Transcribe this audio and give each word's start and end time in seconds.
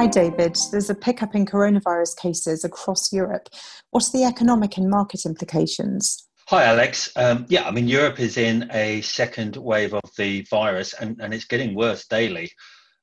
Hi, 0.00 0.06
David. 0.06 0.56
There's 0.72 0.88
a 0.88 0.94
pickup 0.94 1.34
in 1.34 1.44
coronavirus 1.44 2.16
cases 2.16 2.64
across 2.64 3.12
Europe. 3.12 3.50
What 3.90 4.08
are 4.08 4.12
the 4.12 4.24
economic 4.24 4.78
and 4.78 4.88
market 4.88 5.26
implications? 5.26 6.26
Hi, 6.48 6.64
Alex. 6.64 7.12
Um, 7.16 7.44
yeah, 7.50 7.68
I 7.68 7.70
mean, 7.70 7.86
Europe 7.86 8.18
is 8.18 8.38
in 8.38 8.66
a 8.72 9.02
second 9.02 9.56
wave 9.58 9.92
of 9.92 10.00
the 10.16 10.40
virus 10.48 10.94
and, 10.94 11.20
and 11.20 11.34
it's 11.34 11.44
getting 11.44 11.74
worse 11.74 12.06
daily. 12.06 12.50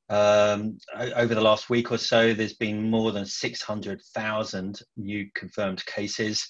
Um, 0.09 0.79
over 1.15 1.35
the 1.35 1.41
last 1.41 1.69
week 1.69 1.91
or 1.91 1.99
so, 1.99 2.33
there's 2.33 2.55
been 2.55 2.89
more 2.89 3.11
than 3.11 3.27
600,000 3.27 4.79
new 4.95 5.27
confirmed 5.35 5.85
cases 5.85 6.47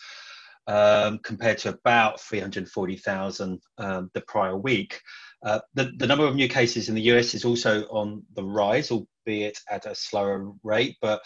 um, 0.67 1.19
compared 1.25 1.57
to 1.57 1.69
about 1.71 2.21
340,000 2.21 3.59
um, 3.79 4.09
the 4.13 4.21
prior 4.21 4.55
week. 4.55 5.01
Uh, 5.43 5.59
the, 5.75 5.91
the 5.97 6.07
number 6.07 6.25
of 6.25 6.35
new 6.35 6.49
cases 6.49 6.89
in 6.89 6.95
the 6.95 7.01
US 7.13 7.33
is 7.33 7.45
also 7.45 7.83
on 7.89 8.23
the 8.33 8.43
rise, 8.43 8.91
albeit 8.91 9.59
at 9.69 9.85
a 9.85 9.95
slower 9.95 10.51
rate. 10.63 10.97
But 11.01 11.21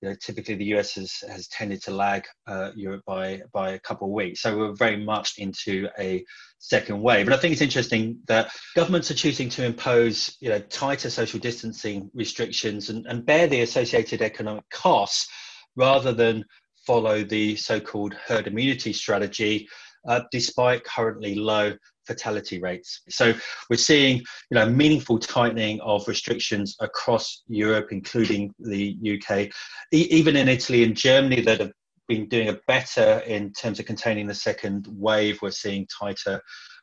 you 0.00 0.08
know, 0.08 0.14
typically 0.14 0.54
the 0.54 0.76
US 0.76 0.94
has, 0.94 1.22
has 1.28 1.46
tended 1.48 1.82
to 1.82 1.90
lag 1.90 2.24
uh, 2.46 2.70
Europe 2.74 3.02
by 3.06 3.42
by 3.52 3.72
a 3.72 3.78
couple 3.78 4.08
of 4.08 4.14
weeks. 4.14 4.40
So 4.40 4.56
we're 4.56 4.72
very 4.72 4.96
much 4.96 5.38
into 5.38 5.88
a 5.98 6.24
second 6.58 7.02
wave. 7.02 7.26
And 7.26 7.34
I 7.34 7.36
think 7.36 7.52
it's 7.52 7.60
interesting 7.60 8.18
that 8.26 8.50
governments 8.74 9.10
are 9.10 9.14
choosing 9.14 9.50
to 9.50 9.64
impose 9.64 10.36
you 10.40 10.48
know 10.48 10.60
tighter 10.60 11.10
social 11.10 11.38
distancing 11.38 12.10
restrictions 12.14 12.88
and, 12.88 13.06
and 13.06 13.26
bear 13.26 13.46
the 13.46 13.60
associated 13.60 14.22
economic 14.22 14.68
costs 14.70 15.28
rather 15.76 16.12
than 16.12 16.44
follow 16.86 17.22
the 17.22 17.56
so-called 17.56 18.14
herd 18.14 18.46
immunity 18.46 18.92
strategy, 18.92 19.68
uh, 20.08 20.22
despite 20.30 20.84
currently 20.84 21.34
low 21.34 21.72
fatality 22.06 22.60
rates. 22.60 23.02
So 23.08 23.32
we're 23.68 23.76
seeing, 23.76 24.18
you 24.18 24.54
know, 24.54 24.68
meaningful 24.68 25.18
tightening 25.18 25.80
of 25.80 26.06
restrictions 26.08 26.76
across 26.80 27.42
Europe, 27.46 27.88
including 27.90 28.52
the 28.58 28.96
UK, 29.04 29.50
e- 29.92 30.08
even 30.10 30.36
in 30.36 30.48
Italy 30.48 30.82
and 30.82 30.96
Germany 30.96 31.40
that 31.42 31.60
have 31.60 31.72
been 32.08 32.28
doing 32.28 32.48
a 32.48 32.58
better 32.66 33.22
in 33.26 33.52
terms 33.52 33.78
of 33.78 33.86
containing 33.86 34.26
the 34.26 34.34
second 34.34 34.88
wave. 34.90 35.40
We're 35.40 35.52
seeing 35.52 35.86
tighter 35.86 36.40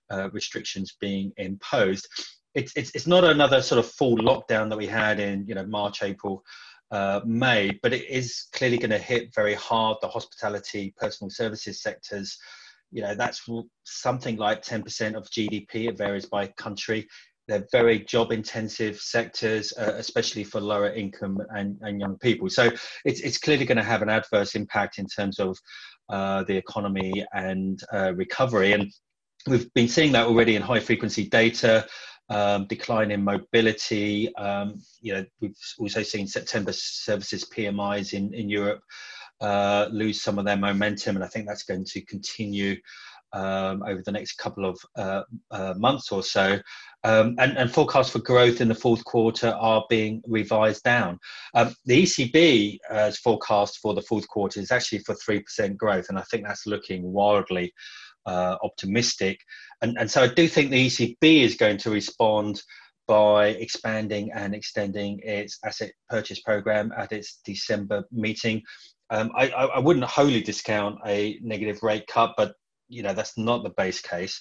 uh, 0.10 0.30
restrictions 0.32 0.96
being 1.02 1.32
imposed. 1.38 2.08
It's, 2.56 2.72
it's, 2.76 2.92
it's 2.96 3.08
not 3.08 3.24
another 3.24 3.62
sort 3.62 3.80
of 3.80 3.92
full 3.92 4.18
lockdown 4.18 4.70
that 4.70 4.78
we 4.78 4.88
had 4.88 5.20
in, 5.20 5.46
you 5.46 5.56
know, 5.56 5.66
March, 5.66 6.02
April, 6.02 6.44
uh, 6.92 7.20
May, 7.26 7.78
but 7.84 7.94
it 7.94 8.10
is 8.10 8.48
clearly 8.54 8.78
going 8.78 8.92
to 8.92 8.98
hit 8.98 9.36
very 9.36 9.54
hard 9.56 9.98
the 10.02 10.08
hospitality, 10.08 10.94
personal 10.98 11.30
services 11.30 11.82
sectors 11.82 12.38
you 12.92 13.02
know 13.02 13.16
that's 13.16 13.48
something 13.84 14.38
like 14.38 14.64
10% 14.64 15.16
of 15.16 15.30
gdp 15.30 15.90
it 15.90 15.98
varies 15.98 16.26
by 16.26 16.48
country. 16.48 17.08
They're 17.48 17.66
very 17.72 18.00
job 18.00 18.34
intensive 18.34 19.00
sectors 19.00 19.72
uh, 19.78 19.94
especially 19.96 20.44
for 20.44 20.60
lower 20.60 20.92
income 20.92 21.38
and, 21.52 21.78
and 21.82 22.00
young 22.00 22.18
people. 22.18 22.50
So 22.50 22.70
it's, 23.06 23.22
it's 23.22 23.38
clearly 23.38 23.64
going 23.64 23.78
to 23.78 23.84
have 23.84 24.02
an 24.02 24.10
adverse 24.10 24.54
impact 24.56 25.00
in 25.00 25.06
terms 25.06 25.40
of 25.40 25.58
uh, 26.10 26.44
the 26.44 26.58
economy 26.58 27.26
and 27.34 27.80
uh, 27.94 28.14
recovery. 28.16 28.74
And 28.74 28.92
we've 29.48 29.74
been 29.74 29.88
seeing 29.88 30.12
that 30.12 30.28
already 30.28 30.58
in 30.58 30.62
high 30.62 30.82
frequency 30.82 31.30
data 31.30 31.88
um, 32.30 32.68
decline 32.68 33.12
in 33.12 33.24
mobility. 33.24 34.36
Um, 34.36 34.82
you 35.02 35.14
know 35.14 35.26
we've 35.40 35.56
also 35.80 36.04
seen 36.04 36.28
september 36.28 36.74
services 36.74 37.46
pmis 37.46 38.14
in, 38.14 38.34
in 38.34 38.50
europe 38.50 38.82
uh, 39.42 39.88
lose 39.92 40.22
some 40.22 40.40
of 40.40 40.46
their 40.46 40.58
momentum, 40.58 41.16
and 41.16 41.26
I 41.26 41.28
think 41.28 41.48
that's 41.48 41.64
going 41.64 41.86
to 41.86 42.02
continue 42.06 42.76
um, 43.34 43.84
over 43.84 44.02
the 44.06 44.12
next 44.12 44.38
couple 44.38 44.66
of 44.66 44.80
uh, 44.96 45.24
uh, 45.52 45.74
months 45.78 46.12
or 46.12 46.24
so. 46.24 46.60
Um, 47.04 47.36
and, 47.40 47.58
and, 47.58 47.72
forecasts 47.72 48.10
for 48.10 48.20
growth 48.20 48.62
in 48.62 48.68
the 48.68 48.76
fourth 48.76 49.04
quarter 49.06 49.50
are 49.50 49.86
being 49.90 50.22
revised 50.26 50.84
down. 50.84 51.20
Um, 51.54 51.76
the 51.86 52.04
ECB's 52.04 52.80
uh, 52.90 53.12
forecast 53.24 53.80
for 53.82 53.94
the 53.94 54.02
fourth 54.02 54.28
quarter 54.28 54.60
is 54.60 54.72
actually 54.72 55.00
for 55.00 55.16
3% 55.16 55.78
growth, 55.78 56.08
and 56.10 56.18
I 56.18 56.24
think 56.24 56.46
that's 56.46 56.66
looking 56.66 57.04
wildly 57.04 57.74
uh, 58.26 58.58
optimistic. 58.64 59.40
And, 59.82 59.98
and 60.00 60.10
so 60.10 60.24
I 60.24 60.28
do 60.28 60.48
think 60.48 60.72
the 60.72 60.88
ECB 60.88 61.44
is 61.44 61.56
going 61.56 61.78
to 61.78 61.92
respond 61.92 62.62
by 63.08 63.48
expanding 63.48 64.32
and 64.34 64.54
extending 64.54 65.20
its 65.24 65.60
asset 65.64 65.92
purchase 66.10 66.42
program 66.42 66.92
at 66.98 67.14
its 67.14 67.40
December 67.46 68.04
meeting. 68.12 68.62
Um, 69.10 69.32
I, 69.36 69.50
I, 69.50 69.80
wouldn't 69.80 70.06
wholly 70.06 70.42
discount 70.42 71.00
a 71.06 71.40
negative 71.42 71.82
rate 71.82 72.08
cut, 72.08 72.34
but 72.36 72.56
you 72.90 73.04
know 73.04 73.14
that's 73.14 73.38
not 73.38 73.64
the 73.64 73.70
base 73.70 74.02
case. 74.02 74.40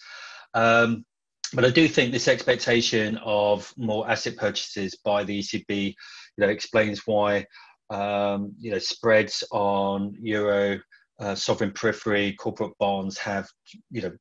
Um, 0.54 1.04
but 1.52 1.64
I 1.64 1.70
do 1.70 1.86
think 1.86 2.10
this 2.10 2.28
expectation 2.28 3.18
of 3.24 3.72
more 3.76 4.08
asset 4.10 4.36
purchases 4.36 4.96
by 5.04 5.22
the 5.22 5.38
ECB, 5.38 5.68
you 5.68 5.94
know, 6.38 6.48
explains 6.48 7.06
why 7.06 7.46
um, 7.90 8.52
you 8.58 8.72
know 8.72 8.78
spreads 8.78 9.44
on 9.52 10.14
euro 10.20 10.80
uh, 11.20 11.34
sovereign 11.34 11.72
periphery 11.72 12.32
corporate 12.32 12.72
bonds 12.78 13.16
have 13.18 13.48
you 13.90 14.02
know 14.02 14.12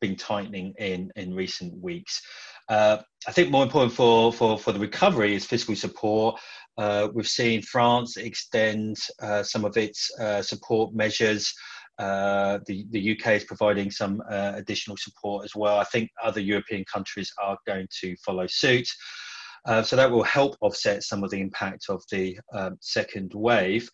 been 0.00 0.16
tightening 0.16 0.74
in 0.78 1.10
in 1.16 1.34
recent 1.34 1.80
weeks. 1.80 2.20
Uh, 2.68 2.98
I 3.26 3.32
think 3.32 3.50
more 3.50 3.62
important 3.62 3.92
for, 3.92 4.32
for, 4.32 4.58
for 4.58 4.72
the 4.72 4.78
recovery 4.78 5.34
is 5.34 5.44
fiscal 5.44 5.76
support. 5.76 6.40
Uh, 6.76 7.08
we've 7.14 7.28
seen 7.28 7.62
France 7.62 8.16
extend 8.16 8.96
uh, 9.22 9.42
some 9.42 9.64
of 9.64 9.76
its 9.76 10.10
uh, 10.18 10.42
support 10.42 10.92
measures. 10.94 11.52
Uh, 11.98 12.58
the, 12.66 12.86
the 12.90 13.16
UK 13.16 13.34
is 13.34 13.44
providing 13.44 13.90
some 13.90 14.20
uh, 14.30 14.52
additional 14.56 14.96
support 14.96 15.44
as 15.44 15.54
well. 15.54 15.78
I 15.78 15.84
think 15.84 16.10
other 16.22 16.40
European 16.40 16.84
countries 16.92 17.32
are 17.42 17.56
going 17.66 17.86
to 18.00 18.16
follow 18.24 18.46
suit. 18.48 18.88
so 19.84 19.96
that 19.96 20.10
will 20.10 20.24
help 20.24 20.56
offset 20.60 21.04
some 21.04 21.22
of 21.22 21.30
the 21.30 21.40
impact 21.40 21.84
of 21.88 22.02
the 22.10 22.38
um, 22.52 22.76
second 22.80 23.32
wave. 23.34 23.88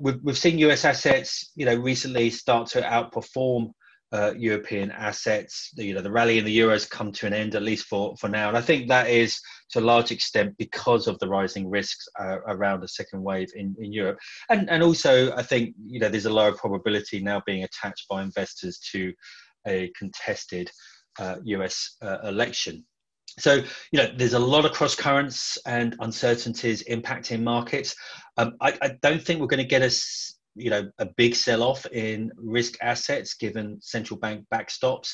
we've, 0.00 0.18
we've 0.24 0.38
seen 0.38 0.58
US 0.58 0.84
assets, 0.84 1.52
you 1.54 1.64
know, 1.64 1.76
recently 1.76 2.30
start 2.30 2.66
to 2.70 2.80
outperform 2.80 3.70
uh, 4.12 4.32
European 4.36 4.90
assets. 4.90 5.70
The, 5.76 5.84
you 5.84 5.94
know, 5.94 6.02
the 6.02 6.10
rally 6.10 6.38
in 6.38 6.44
the 6.44 6.52
euro 6.52 6.72
has 6.72 6.84
come 6.84 7.12
to 7.12 7.26
an 7.26 7.32
end 7.32 7.54
at 7.54 7.62
least 7.62 7.86
for 7.86 8.16
for 8.16 8.28
now, 8.28 8.48
and 8.48 8.56
I 8.56 8.60
think 8.60 8.88
that 8.88 9.08
is 9.08 9.40
to 9.70 9.80
a 9.80 9.80
large 9.80 10.12
extent 10.12 10.54
because 10.58 11.06
of 11.06 11.18
the 11.18 11.28
rising 11.28 11.68
risks 11.68 12.06
uh, 12.20 12.38
around 12.46 12.84
a 12.84 12.88
second 12.88 13.22
wave 13.22 13.48
in, 13.54 13.74
in 13.78 13.92
Europe, 13.92 14.18
and 14.50 14.68
and 14.70 14.82
also 14.82 15.34
I 15.34 15.42
think 15.42 15.74
you 15.86 16.00
know 16.00 16.08
there's 16.08 16.26
a 16.26 16.32
lower 16.32 16.52
probability 16.52 17.20
now 17.20 17.42
being 17.46 17.64
attached 17.64 18.06
by 18.08 18.22
investors 18.22 18.78
to 18.92 19.12
a 19.66 19.90
contested 19.98 20.70
uh, 21.18 21.36
US 21.44 21.96
uh, 22.02 22.18
election. 22.24 22.84
So, 23.38 23.64
you 23.92 23.98
know, 23.98 24.08
there's 24.14 24.34
a 24.34 24.38
lot 24.38 24.66
of 24.66 24.72
cross 24.72 24.94
currents 24.94 25.56
and 25.64 25.96
uncertainties 26.00 26.84
impacting 26.84 27.42
markets. 27.42 27.94
Um, 28.36 28.56
I, 28.60 28.76
I, 28.82 28.90
don't 29.00 29.22
think 29.22 29.40
we're 29.40 29.46
going 29.46 29.58
to 29.58 29.64
get 29.64 29.80
a 29.80 29.90
you 30.54 30.70
know 30.70 30.90
a 30.98 31.06
big 31.16 31.34
sell 31.34 31.62
off 31.62 31.86
in 31.86 32.30
risk 32.36 32.76
assets 32.82 33.34
given 33.34 33.78
central 33.80 34.18
bank 34.18 34.44
backstops 34.52 35.12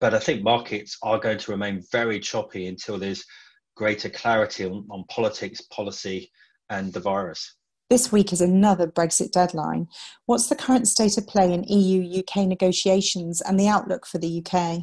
but 0.00 0.14
i 0.14 0.18
think 0.18 0.42
markets 0.42 0.96
are 1.02 1.18
going 1.18 1.38
to 1.38 1.50
remain 1.50 1.82
very 1.90 2.20
choppy 2.20 2.66
until 2.66 2.98
there's 2.98 3.24
greater 3.76 4.08
clarity 4.08 4.64
on, 4.64 4.86
on 4.90 5.04
politics 5.08 5.60
policy 5.62 6.30
and 6.70 6.92
the 6.92 7.00
virus 7.00 7.56
this 7.90 8.10
week 8.10 8.32
is 8.32 8.40
another 8.40 8.86
Brexit 8.86 9.30
deadline. 9.30 9.88
What's 10.26 10.48
the 10.48 10.56
current 10.56 10.88
state 10.88 11.18
of 11.18 11.26
play 11.26 11.52
in 11.52 11.64
EU 11.64 12.20
UK 12.20 12.46
negotiations 12.48 13.42
and 13.42 13.60
the 13.60 13.68
outlook 13.68 14.06
for 14.06 14.18
the 14.18 14.42
UK? 14.44 14.80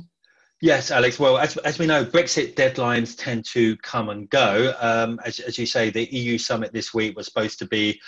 Yes, 0.62 0.92
Alex. 0.92 1.20
Well, 1.20 1.40
as, 1.40 1.58
as 1.58 1.80
we 1.80 1.88
know, 1.88 2.06
Brexit 2.06 2.54
deadlines 2.54 3.18
tend 3.18 3.46
to 3.54 3.76
come 3.78 4.10
and 4.10 4.30
go. 4.30 4.76
Um, 4.80 5.20
as, 5.26 5.40
as 5.40 5.58
you 5.58 5.66
say, 5.66 5.90
the 5.90 6.06
EU 6.14 6.38
summit 6.38 6.72
this 6.72 6.94
week 6.94 7.18
was 7.18 7.26
supposed 7.26 7.58
to 7.60 7.66
be 7.66 8.00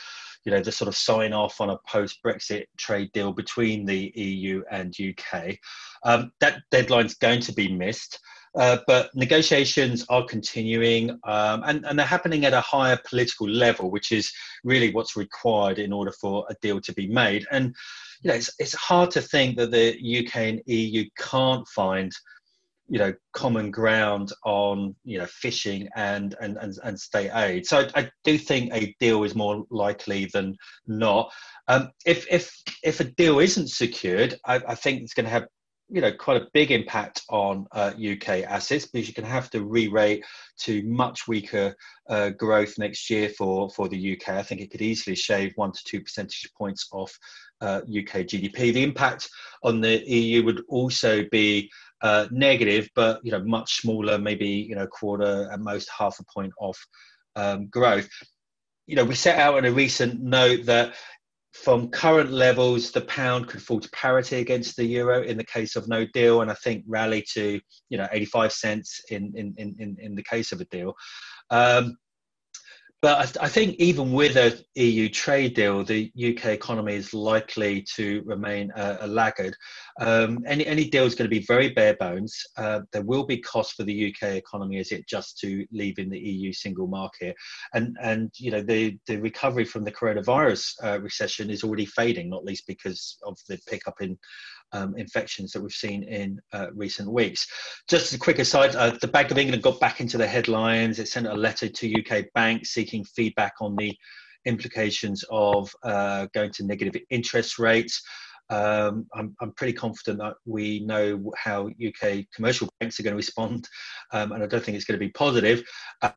you 0.46 0.52
know, 0.52 0.62
the 0.62 0.72
sort 0.72 0.88
of 0.88 0.96
sign 0.96 1.34
off 1.34 1.62
on 1.62 1.70
a 1.70 1.78
post 1.88 2.22
Brexit 2.24 2.66
trade 2.78 3.12
deal 3.14 3.32
between 3.32 3.86
the 3.86 4.12
EU 4.16 4.64
and 4.72 4.96
UK. 5.00 5.58
Um, 6.04 6.32
that 6.40 6.62
deadline's 6.72 7.16
going 7.16 7.40
to 7.42 7.54
be 7.54 7.72
missed. 7.72 8.20
Uh, 8.56 8.78
but 8.86 9.10
negotiations 9.16 10.06
are 10.10 10.24
continuing 10.26 11.10
um, 11.24 11.64
and, 11.66 11.84
and 11.86 11.98
they're 11.98 12.06
happening 12.06 12.46
at 12.46 12.54
a 12.54 12.62
higher 12.62 13.00
political 13.10 13.50
level, 13.50 13.90
which 13.90 14.12
is 14.12 14.32
really 14.64 14.94
what's 14.94 15.18
required 15.18 15.80
in 15.80 15.92
order 15.92 16.12
for 16.12 16.46
a 16.52 16.56
deal 16.62 16.80
to 16.80 16.94
be 16.94 17.08
made. 17.08 17.48
And 17.52 17.74
you 18.22 18.30
know, 18.30 18.36
it's, 18.36 18.52
it's 18.60 18.76
hard 18.76 19.10
to 19.12 19.22
think 19.22 19.58
that 19.58 19.72
the 19.72 19.98
UK 19.98 20.36
and 20.36 20.62
EU 20.68 21.06
can't 21.18 21.68
find 21.68 22.12
you 22.88 23.00
know 23.00 23.14
common 23.32 23.72
ground 23.72 24.32
on 24.44 24.96
you 25.04 25.18
know 25.18 25.26
fishing 25.26 25.88
and 25.96 26.36
and 26.42 26.58
and, 26.58 26.78
and 26.84 27.00
state 27.00 27.32
aid 27.34 27.66
so 27.66 27.80
I, 27.80 28.02
I, 28.02 28.10
do 28.24 28.38
think 28.38 28.74
a 28.74 28.94
deal 29.00 29.24
is 29.24 29.36
more 29.36 29.64
likely 29.70 30.30
than 30.34 30.56
not 30.86 31.32
um, 31.68 31.92
if 32.06 32.26
if 32.30 32.54
if 32.84 33.00
a 33.00 33.06
deal 33.06 33.40
isn't 33.40 33.70
secured 33.70 34.38
I, 34.46 34.56
I 34.68 34.76
think 34.76 35.02
it's 35.02 35.14
going 35.14 35.26
to 35.26 35.32
have 35.32 35.48
you 35.90 36.02
know 36.02 36.12
quite 36.12 36.42
a 36.42 36.48
big 36.54 36.72
impact 36.72 37.22
on 37.30 37.68
uh, 37.72 37.92
UK 37.98 38.44
assets 38.44 38.88
because 38.88 39.12
going 39.12 39.26
to 39.26 39.32
have 39.32 39.50
to 39.52 39.64
re-rate 39.64 40.24
to 40.58 40.82
much 40.84 41.28
weaker 41.28 41.76
uh, 42.10 42.30
growth 42.32 42.78
next 42.78 43.10
year 43.10 43.30
for 43.30 43.70
for 43.70 43.88
the 43.88 44.14
UK. 44.14 44.30
I 44.30 44.44
think 44.44 44.62
it 44.62 44.72
could 44.72 44.82
easily 44.82 45.16
shave 45.16 45.54
one 45.56 45.72
to 45.72 45.80
two 45.86 46.02
percentage 46.02 46.50
points 46.58 46.88
off 46.92 47.16
uh, 47.62 47.82
UK 47.82 48.26
GDP. 48.26 48.74
The 48.74 48.84
impact 48.84 49.30
on 49.62 49.82
the 49.82 50.04
EU 50.10 50.44
would 50.46 50.64
also 50.68 51.26
be 51.32 51.70
uh, 52.04 52.28
negative, 52.32 52.90
but 52.96 53.22
you 53.24 53.32
know 53.32 53.44
much 53.44 53.82
smaller, 53.82 54.18
maybe 54.18 54.48
you 54.48 54.76
know 54.76 54.86
quarter 54.86 55.50
at 55.52 55.60
most 55.60 55.90
half 55.98 56.20
a 56.20 56.24
point 56.34 56.52
off 56.60 56.78
um, 57.36 57.68
growth. 57.68 58.10
you 58.86 58.96
know, 58.96 59.06
we 59.06 59.16
set 59.16 59.40
out 59.40 59.58
in 59.58 59.66
a 59.66 59.72
recent 59.72 60.22
note 60.22 60.66
that 60.66 60.96
from 61.54 61.90
current 61.90 62.32
levels, 62.32 62.92
the 62.92 63.02
pound 63.02 63.48
could 63.48 63.62
fall 63.62 63.80
to 63.80 63.90
parity 63.92 64.38
against 64.38 64.76
the 64.76 64.84
euro 64.84 65.22
in 65.24 65.38
the 65.38 65.46
case 65.46 65.76
of 65.76 65.88
no 65.88 66.06
deal, 66.14 66.42
and 66.42 66.52
I 66.52 66.56
think 66.56 66.84
rally 66.88 67.24
to 67.34 67.62
you 67.90 67.98
know 67.98 68.08
85 68.12 68.52
cents 68.52 69.02
in 69.10 69.34
in 69.36 69.54
in 69.58 69.98
in 70.00 70.16
the 70.16 70.24
case 70.24 70.52
of 70.52 70.62
a 70.62 70.66
deal. 70.66 70.94
Um, 71.50 71.96
but 73.04 73.38
I, 73.38 73.46
I, 73.48 73.50
think 73.50 73.76
even 73.80 74.14
with 74.14 74.38
a 74.38 74.58
EU 74.76 75.10
trade 75.10 75.56
deal, 75.56 75.84
the 75.84 76.10
UK 76.18 76.46
economy 76.46 76.96
is 76.96 77.14
likely 77.14 77.82
to 77.96 78.24
remain 78.26 78.72
a, 78.78 79.00
a 79.02 79.08
laggard. 79.08 79.58
Um, 80.00 80.40
any 80.48 80.66
any 80.66 80.90
deal 80.90 81.04
is 81.04 81.14
going 81.14 81.30
to 81.30 81.40
be 81.40 81.46
very 81.46 81.72
bare 81.72 81.98
bones. 81.98 82.34
Uh, 82.56 82.80
there 82.94 83.02
will 83.02 83.26
be 83.26 83.40
costs 83.40 83.74
for 83.74 83.84
the 83.84 84.08
UK 84.08 84.36
economy 84.36 84.78
as 84.78 84.94
it 84.94 85.06
just 85.06 85.38
to 85.40 85.66
leaving 85.74 86.10
the 86.10 86.18
EU 86.18 86.54
single 86.54 86.88
market, 86.88 87.36
and 87.74 87.98
and 88.02 88.32
you 88.38 88.52
know 88.52 88.62
the 88.62 88.98
the 89.06 89.18
recovery 89.18 89.66
from 89.66 89.84
the 89.84 89.92
coronavirus 89.92 90.72
uh, 90.82 91.02
recession 91.02 91.50
is 91.50 91.62
already 91.62 91.86
fading, 91.86 92.30
not 92.30 92.46
least 92.46 92.66
because 92.68 93.18
of 93.28 93.38
the 93.50 93.60
pickup 93.68 94.00
in 94.00 94.18
um, 94.74 94.96
infections 94.98 95.52
that 95.52 95.62
we've 95.62 95.72
seen 95.72 96.04
in 96.04 96.40
uh, 96.52 96.68
recent 96.74 97.12
weeks. 97.12 97.48
Just 97.88 98.08
as 98.08 98.14
a 98.14 98.20
quick 98.20 98.40
aside, 98.40 98.76
uh, 98.76 98.92
the 99.02 99.08
Bank 99.08 99.32
of 99.32 99.38
England 99.38 99.64
got 99.64 99.80
back 99.80 100.02
into 100.02 100.18
the 100.18 100.28
headlines. 100.28 101.00
It 101.00 101.08
sent 101.08 101.28
a 101.28 101.34
letter 101.34 101.70
to 101.70 101.94
UK 102.00 102.26
banks 102.34 102.72
seeking 102.72 103.04
feedback 103.04 103.54
on 103.62 103.76
the 103.76 103.96
implications 104.46 105.24
of 105.30 105.72
uh, 105.84 106.28
going 106.34 106.52
to 106.52 106.66
negative 106.66 107.02
interest 107.10 107.60
rates. 107.60 108.02
Um, 108.50 109.08
I'm, 109.16 109.36
I'm, 109.42 109.54
pretty 109.54 109.74
confident 109.74 110.20
that 110.20 110.36
we 110.46 110.82
know 110.82 111.32
how 111.38 111.70
UK 111.70 112.26
commercial 112.36 112.70
banks 112.80 113.00
are 113.00 113.04
going 113.04 113.14
to 113.14 113.18
respond, 113.18 113.68
um, 114.12 114.34
and 114.34 114.44
I 114.44 114.48
don't 114.48 114.64
think 114.64 114.76
it's 114.76 114.86
going 114.86 115.00
to 115.00 115.06
be 115.06 115.12
positive. 115.14 115.64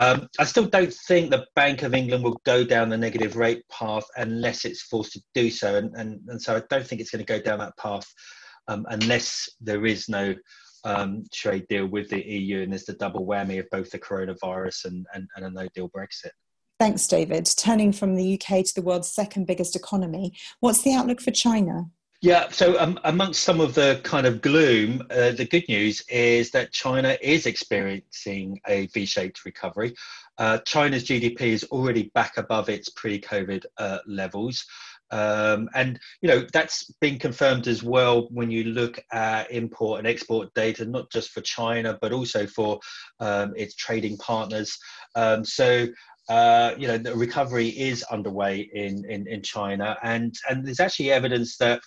Um, 0.01 0.27
I 0.39 0.45
still 0.45 0.67
don't 0.67 0.93
think 1.07 1.31
the 1.31 1.47
Bank 1.55 1.83
of 1.83 1.95
England 1.95 2.25
will 2.25 2.39
go 2.45 2.65
down 2.65 2.89
the 2.89 2.99
negative 2.99 3.37
rate 3.37 3.63
path 3.71 4.05
unless 4.17 4.65
it's 4.65 4.83
forced 4.83 5.13
to 5.13 5.23
do 5.35 5.51
so, 5.51 5.77
and, 5.77 5.95
and, 5.95 6.21
and 6.29 6.43
so 6.43 6.57
I 6.57 6.63
don't 6.69 6.87
think 6.87 7.01
it's 7.01 7.11
going 7.11 7.25
to 7.25 7.33
go 7.33 7.41
down 7.41 7.61
that 7.61 7.77
path 7.79 8.07
um, 8.69 8.87
unless 8.91 9.49
there 9.61 9.87
is 9.87 10.09
no 10.09 10.35
um, 10.85 11.25
trade 11.33 11.67
deal 11.69 11.87
with 11.87 12.09
the 12.09 12.23
EU 12.23 12.63
and 12.63 12.73
there's 12.73 12.85
the 12.85 12.93
double 12.95 13.27
whammy 13.27 13.59
of 13.59 13.69
both 13.71 13.91
the 13.91 13.99
coronavirus 13.99 14.85
and, 14.87 15.07
and, 15.15 15.29
and 15.37 15.45
a 15.45 15.51
no 15.51 15.69
deal 15.75 15.89
Brexit. 15.89 16.31
Thanks, 16.79 17.07
David. 17.07 17.49
Turning 17.57 17.93
from 17.93 18.15
the 18.15 18.35
UK 18.35 18.65
to 18.65 18.73
the 18.75 18.83
world's 18.83 19.09
second 19.09 19.47
biggest 19.47 19.75
economy, 19.75 20.35
what's 20.61 20.83
the 20.83 20.93
outlook 20.95 21.21
for 21.21 21.31
China? 21.31 21.87
Yeah, 22.23 22.49
so 22.51 22.79
um, 22.81 22.99
amongst 23.05 23.43
some 23.43 23.61
of 23.61 23.75
the 23.75 24.01
kind 24.03 24.27
of 24.27 24.41
gloom, 24.41 25.03
uh, 25.11 25.33
the 25.33 25.45
good 25.45 25.69
news 25.69 26.03
is 26.09 26.51
that 26.53 26.73
China 26.73 27.17
is 27.21 27.47
experiencing 27.47 28.61
a 28.67 28.87
V 28.87 29.05
shaped 29.05 29.45
recovery. 29.45 29.95
Uh, 30.39 30.59
China's 30.59 31.05
GDP 31.05 31.41
is 31.41 31.65
already 31.65 32.11
back 32.15 32.37
above 32.37 32.69
its 32.69 32.89
pre 32.89 33.21
COVID 33.21 33.65
uh, 33.79 33.99
levels. 34.07 34.65
Um, 35.11 35.69
and 35.75 35.99
you 36.21 36.29
know 36.29 36.45
that's 36.53 36.91
been 37.01 37.19
confirmed 37.19 37.69
as 37.69 37.83
well 37.83 38.29
when 38.31 38.51
you 38.51 38.65
look 38.65 38.99
at 39.13 39.51
import 39.51 39.99
and 39.99 40.09
export 40.09 40.53
data, 40.55 40.85
not 40.85 41.11
just 41.11 41.31
for 41.31 41.41
China 41.41 41.99
but 42.01 42.13
also 42.13 42.47
for 42.47 42.81
um, 43.21 43.53
its 43.57 43.75
trading 43.75 44.17
partners. 44.19 44.77
Um, 45.15 45.45
so 45.45 45.87
uh, 46.29 46.75
you 46.77 46.89
know 46.89 46.99
the 46.99 47.15
recovery 47.15 47.69
is 47.69 48.03
underway 48.05 48.69
in, 48.73 49.05
in 49.09 49.27
in 49.29 49.43
China, 49.43 49.97
and 50.03 50.35
and 50.51 50.67
there's 50.67 50.81
actually 50.81 51.13
evidence 51.13 51.57
that 51.59 51.81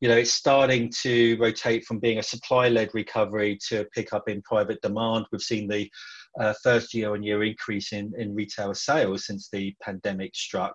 you 0.00 0.08
know 0.08 0.16
it's 0.16 0.32
starting 0.32 0.90
to 1.02 1.36
rotate 1.38 1.84
from 1.84 1.98
being 1.98 2.18
a 2.18 2.22
supply-led 2.22 2.90
recovery 2.94 3.58
to 3.68 3.80
a 3.80 3.84
pickup 3.86 4.28
in 4.28 4.42
private 4.42 4.80
demand. 4.82 5.26
We've 5.32 5.40
seen 5.40 5.68
the 5.68 5.90
uh, 6.38 6.54
first 6.62 6.94
year 6.94 7.14
on 7.14 7.22
year 7.22 7.42
increase 7.42 7.92
in, 7.92 8.12
in 8.16 8.34
retail 8.34 8.74
sales 8.74 9.26
since 9.26 9.48
the 9.50 9.74
pandemic 9.82 10.34
struck. 10.34 10.74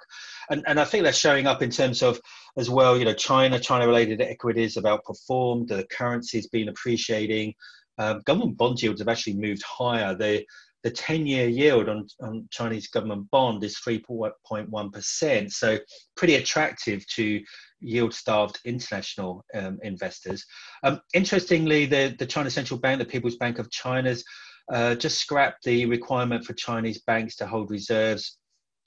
And, 0.49 0.63
and 0.67 0.79
I 0.79 0.85
think 0.85 1.03
that's 1.03 1.17
showing 1.17 1.47
up 1.47 1.61
in 1.61 1.69
terms 1.69 2.01
of, 2.01 2.19
as 2.57 2.69
well, 2.69 2.97
you 2.97 3.05
know, 3.05 3.13
China, 3.13 3.59
China 3.59 3.87
related 3.87 4.21
equities 4.21 4.75
have 4.75 4.83
outperformed, 4.83 5.67
the 5.67 5.85
currency 5.91 6.37
has 6.37 6.47
been 6.47 6.69
appreciating. 6.69 7.53
Um, 7.97 8.21
government 8.25 8.57
bond 8.57 8.81
yields 8.81 8.99
have 8.99 9.07
actually 9.07 9.35
moved 9.35 9.63
higher. 9.63 10.15
The, 10.15 10.45
the 10.83 10.91
10 10.91 11.25
year 11.25 11.47
yield 11.47 11.87
on, 11.87 12.07
on 12.21 12.47
Chinese 12.51 12.87
government 12.89 13.29
bond 13.31 13.63
is 13.63 13.79
3.1%. 13.87 15.51
So, 15.51 15.77
pretty 16.17 16.35
attractive 16.35 17.07
to 17.07 17.41
yield 17.83 18.13
starved 18.13 18.59
international 18.65 19.45
um, 19.53 19.77
investors. 19.83 20.45
Um, 20.83 21.01
interestingly, 21.13 21.85
the, 21.85 22.15
the 22.17 22.25
China 22.25 22.49
Central 22.49 22.79
Bank, 22.79 22.99
the 22.99 23.05
People's 23.05 23.37
Bank 23.37 23.59
of 23.59 23.69
China's 23.69 24.23
uh, 24.71 24.95
just 24.95 25.19
scrapped 25.19 25.63
the 25.63 25.85
requirement 25.85 26.45
for 26.45 26.53
Chinese 26.53 27.01
banks 27.01 27.35
to 27.37 27.47
hold 27.47 27.69
reserves 27.69 28.37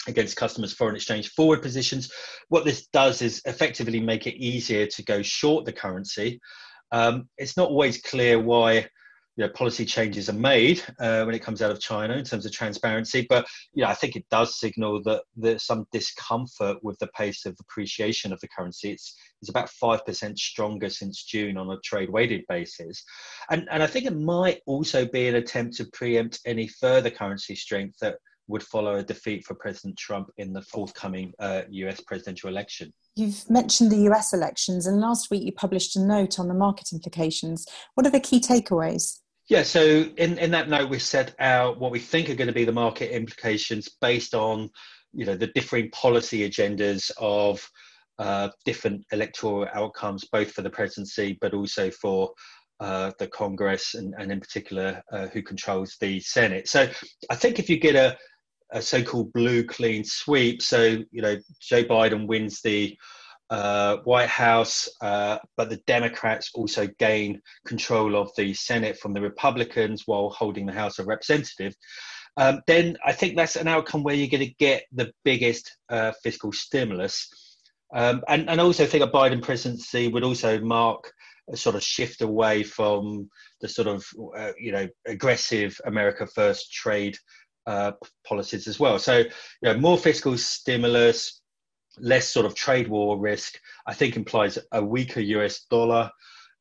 against 0.08 0.36
customers' 0.36 0.72
foreign 0.72 0.96
exchange 0.96 1.30
forward 1.30 1.62
positions. 1.62 2.10
What 2.48 2.64
this 2.64 2.86
does 2.92 3.22
is 3.22 3.42
effectively 3.44 4.00
make 4.00 4.26
it 4.26 4.42
easier 4.42 4.86
to 4.86 5.04
go 5.04 5.22
short 5.22 5.64
the 5.64 5.72
currency. 5.72 6.40
Um, 6.92 7.28
it's 7.36 7.56
not 7.56 7.68
always 7.70 8.00
clear 8.00 8.40
why 8.40 8.88
you 9.36 9.44
know, 9.44 9.50
policy 9.50 9.84
changes 9.84 10.30
are 10.30 10.34
made 10.34 10.82
uh, 10.98 11.24
when 11.24 11.34
it 11.34 11.42
comes 11.42 11.60
out 11.60 11.70
of 11.70 11.80
China 11.80 12.14
in 12.14 12.24
terms 12.24 12.46
of 12.46 12.52
transparency. 12.52 13.26
But 13.28 13.46
you 13.74 13.82
know, 13.82 13.88
I 13.88 13.94
think 13.94 14.16
it 14.16 14.24
does 14.30 14.58
signal 14.58 15.02
that 15.04 15.24
there's 15.36 15.64
some 15.64 15.86
discomfort 15.92 16.78
with 16.82 16.98
the 16.98 17.08
pace 17.08 17.44
of 17.44 17.56
appreciation 17.60 18.32
of 18.32 18.40
the 18.40 18.48
currency. 18.48 18.92
It's, 18.92 19.14
it's 19.42 19.50
about 19.50 19.70
5% 19.70 20.38
stronger 20.38 20.88
since 20.88 21.24
June 21.24 21.58
on 21.58 21.70
a 21.70 21.78
trade 21.80 22.10
weighted 22.10 22.44
basis. 22.48 23.04
And, 23.50 23.68
and 23.70 23.82
I 23.82 23.86
think 23.86 24.06
it 24.06 24.16
might 24.16 24.60
also 24.66 25.04
be 25.04 25.28
an 25.28 25.34
attempt 25.34 25.76
to 25.76 25.84
preempt 25.92 26.40
any 26.46 26.66
further 26.66 27.10
currency 27.10 27.54
strength 27.54 27.98
that 28.00 28.16
would 28.48 28.62
follow 28.62 28.96
a 28.96 29.02
defeat 29.02 29.44
for 29.44 29.54
President 29.54 29.98
Trump 29.98 30.30
in 30.38 30.52
the 30.52 30.62
forthcoming 30.62 31.32
uh, 31.40 31.62
US 31.68 32.00
presidential 32.00 32.48
election. 32.48 32.92
You've 33.16 33.48
mentioned 33.50 33.90
the 33.90 34.08
US 34.10 34.32
elections, 34.32 34.86
and 34.86 35.00
last 35.00 35.30
week 35.30 35.42
you 35.42 35.52
published 35.52 35.96
a 35.96 36.00
note 36.00 36.38
on 36.38 36.48
the 36.48 36.54
market 36.54 36.92
implications. 36.92 37.66
What 37.94 38.06
are 38.06 38.10
the 38.10 38.20
key 38.20 38.40
takeaways? 38.40 39.20
Yeah, 39.48 39.62
so 39.62 40.06
in, 40.16 40.38
in 40.38 40.50
that 40.50 40.68
note, 40.68 40.90
we 40.90 40.98
set 40.98 41.34
out 41.38 41.78
what 41.78 41.92
we 41.92 42.00
think 42.00 42.28
are 42.28 42.34
going 42.34 42.48
to 42.48 42.52
be 42.52 42.64
the 42.64 42.72
market 42.72 43.14
implications 43.14 43.88
based 44.00 44.34
on, 44.34 44.68
you 45.12 45.24
know, 45.24 45.36
the 45.36 45.46
differing 45.48 45.88
policy 45.90 46.48
agendas 46.48 47.12
of 47.18 47.68
uh, 48.18 48.48
different 48.64 49.04
electoral 49.12 49.68
outcomes, 49.72 50.24
both 50.32 50.50
for 50.50 50.62
the 50.62 50.70
presidency 50.70 51.38
but 51.40 51.54
also 51.54 51.90
for 51.90 52.32
uh, 52.80 53.12
the 53.18 53.28
Congress 53.28 53.94
and, 53.94 54.14
and 54.18 54.32
in 54.32 54.40
particular 54.40 55.02
uh, 55.12 55.28
who 55.28 55.42
controls 55.42 55.96
the 56.00 56.18
Senate. 56.20 56.68
So 56.68 56.88
I 57.30 57.34
think 57.36 57.58
if 57.58 57.70
you 57.70 57.78
get 57.78 57.94
a, 57.94 58.16
a 58.72 58.82
so-called 58.82 59.32
blue 59.32 59.64
clean 59.64 60.02
sweep, 60.04 60.60
so 60.60 60.82
you 61.10 61.22
know 61.22 61.36
Joe 61.60 61.84
Biden 61.84 62.26
wins 62.26 62.60
the 62.62 62.96
uh, 63.50 63.98
White 64.04 64.28
House, 64.28 64.88
uh, 65.00 65.38
but 65.56 65.70
the 65.70 65.80
Democrats 65.86 66.50
also 66.54 66.88
gain 66.98 67.40
control 67.66 68.16
of 68.16 68.30
the 68.36 68.54
Senate 68.54 68.98
from 68.98 69.12
the 69.12 69.20
Republicans 69.20 70.02
while 70.06 70.30
holding 70.30 70.66
the 70.66 70.72
House 70.72 70.98
of 70.98 71.06
Representatives. 71.06 71.76
Um, 72.36 72.60
then 72.66 72.96
I 73.04 73.12
think 73.12 73.36
that's 73.36 73.56
an 73.56 73.68
outcome 73.68 74.02
where 74.02 74.14
you're 74.14 74.28
going 74.28 74.46
to 74.46 74.54
get 74.58 74.84
the 74.92 75.12
biggest 75.24 75.74
uh, 75.88 76.12
fiscal 76.22 76.52
stimulus. 76.52 77.28
Um, 77.94 78.22
and, 78.28 78.50
and 78.50 78.60
also 78.60 78.84
think 78.84 79.04
a 79.04 79.08
Biden 79.08 79.40
presidency 79.40 80.08
would 80.08 80.24
also 80.24 80.60
mark 80.60 81.10
a 81.50 81.56
sort 81.56 81.76
of 81.76 81.82
shift 81.82 82.22
away 82.22 82.62
from 82.64 83.30
the 83.60 83.68
sort 83.68 83.86
of, 83.86 84.04
uh, 84.36 84.50
you 84.58 84.72
know, 84.72 84.88
aggressive 85.06 85.80
America 85.86 86.26
first 86.26 86.72
trade 86.72 87.16
uh, 87.66 87.92
policies 88.26 88.66
as 88.66 88.78
well. 88.78 88.98
So, 88.98 89.18
you 89.18 89.28
know, 89.62 89.78
more 89.78 89.96
fiscal 89.96 90.36
stimulus, 90.36 91.40
less 91.98 92.28
sort 92.28 92.46
of 92.46 92.54
trade 92.54 92.88
war 92.88 93.18
risk, 93.18 93.58
I 93.86 93.94
think 93.94 94.16
implies 94.16 94.58
a 94.72 94.84
weaker 94.84 95.20
US 95.20 95.64
dollar, 95.70 96.10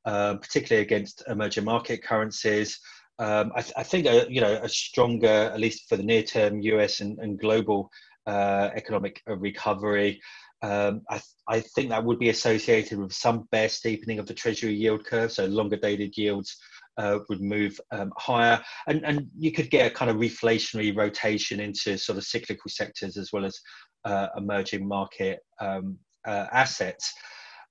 uh, 0.06 0.36
particularly 0.36 0.84
against 0.86 1.24
emerging 1.28 1.66
market 1.66 2.04
currencies. 2.04 2.80
Um, 3.18 3.52
I, 3.56 3.62
th- 3.62 3.74
I, 3.78 3.84
think 3.84 4.08
a, 4.08 4.28
you 4.30 4.42
know 4.42 4.60
a 4.62 4.70
stronger, 4.70 5.28
at 5.28 5.60
least 5.60 5.88
for 5.88 5.98
the 5.98 6.04
near 6.04 6.24
term, 6.24 6.62
US 6.62 7.02
and, 7.02 7.18
and 7.20 7.40
global 7.40 7.90
uh, 8.28 8.70
economic 8.76 9.22
recovery. 9.28 10.22
Um, 10.62 11.02
I, 11.10 11.16
th- 11.16 11.24
I, 11.48 11.60
think 11.60 11.90
that 11.90 12.04
would 12.04 12.20
be 12.20 12.30
associated 12.30 12.98
with 12.98 13.14
some 13.14 13.48
bear 13.52 13.70
steepening 13.70 14.20
of 14.20 14.26
the 14.26 14.34
Treasury 14.34 14.74
yield 14.74 15.06
curve, 15.06 15.32
so 15.32 15.46
longer 15.46 15.78
dated 15.78 16.18
yields 16.18 16.58
uh, 16.98 17.20
would 17.30 17.42
move 17.42 17.80
um, 17.92 18.12
higher, 18.18 18.62
and 18.88 19.06
and 19.06 19.28
you 19.38 19.52
could 19.52 19.70
get 19.70 19.92
a 19.92 19.94
kind 19.94 20.10
of 20.10 20.18
reflationary 20.18 20.96
rotation 20.96 21.60
into 21.60 21.98
sort 21.98 22.18
of 22.18 22.24
cyclical 22.24 22.70
sectors 22.70 23.18
as 23.18 23.32
well 23.34 23.46
as 23.46 23.60
uh, 24.06 24.28
emerging 24.38 24.88
market 24.88 25.40
um, 25.60 25.98
uh, 26.26 26.48
assets. 26.52 27.14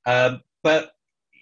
Um, 0.07 0.40
but 0.62 0.93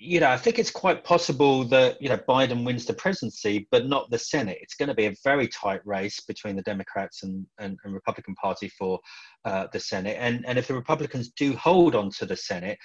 you 0.04 0.18
know, 0.18 0.30
I 0.30 0.36
think 0.36 0.58
it's 0.58 0.70
quite 0.70 1.04
possible 1.04 1.62
that 1.64 2.02
you 2.02 2.08
know 2.08 2.18
Biden 2.28 2.64
wins 2.64 2.86
the 2.86 2.92
presidency, 2.92 3.68
but 3.70 3.86
not 3.86 4.10
the 4.10 4.18
Senate. 4.18 4.58
It's 4.60 4.74
going 4.74 4.88
to 4.88 4.94
be 4.94 5.06
a 5.06 5.14
very 5.22 5.46
tight 5.46 5.80
race 5.84 6.18
between 6.20 6.56
the 6.56 6.62
Democrats 6.62 7.22
and, 7.22 7.46
and, 7.60 7.78
and 7.84 7.94
Republican 7.94 8.34
Party 8.34 8.68
for 8.76 8.98
uh, 9.44 9.68
the 9.72 9.78
Senate. 9.78 10.16
And 10.18 10.44
and 10.46 10.58
if 10.58 10.66
the 10.66 10.74
Republicans 10.74 11.30
do 11.36 11.56
hold 11.56 11.94
on 11.94 12.10
to 12.18 12.26
the 12.26 12.36
Senate, 12.36 12.78